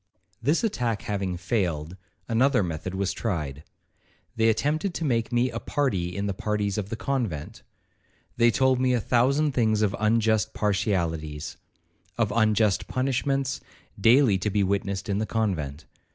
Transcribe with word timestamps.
'This 0.41 0.63
attack 0.63 1.03
having 1.03 1.37
failed, 1.37 1.95
another 2.27 2.63
method 2.63 2.95
was 2.95 3.13
tried. 3.13 3.63
They 4.35 4.49
attempted 4.49 4.95
to 4.95 5.05
make 5.05 5.31
me 5.31 5.51
a 5.51 5.59
party 5.59 6.17
in 6.17 6.25
the 6.25 6.33
parties 6.33 6.79
of 6.79 6.89
the 6.89 6.95
convent. 6.95 7.61
They 8.35 8.49
told 8.49 8.79
me 8.81 8.93
a 8.93 8.99
thousand 8.99 9.51
things 9.51 9.83
of 9.83 9.95
unjust 9.99 10.55
partialities,—of 10.55 12.33
unjust 12.35 12.87
punishments, 12.87 13.61
daily 13.99 14.39
to 14.39 14.49
be 14.49 14.63
witnessed 14.63 15.07
in 15.07 15.19
the 15.19 15.27
convent. 15.27 15.85